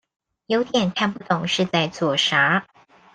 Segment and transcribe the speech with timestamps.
[0.47, 2.65] 有點看不懂是在做啥